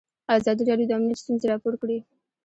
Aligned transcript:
ازادي 0.37 0.63
راډیو 0.69 0.89
د 0.89 0.91
امنیت 0.97 1.19
ستونزې 1.21 1.45
راپور 1.51 1.73
کړي. 1.81 1.97